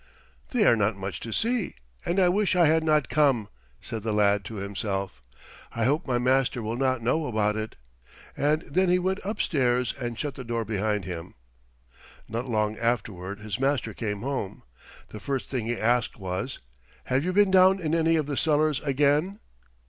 [0.49, 4.11] "They are not much to see, and I wish I had not come," said the
[4.11, 5.21] lad to himself.
[5.73, 7.75] "I hope my master will not know about it;"
[8.35, 11.35] and then he went upstairs and shut the door behind him.
[12.27, 14.63] Not long afterward his master came home.
[15.09, 16.57] The first thing he asked was,
[17.03, 19.39] "Have you been down in any of the cellars again?"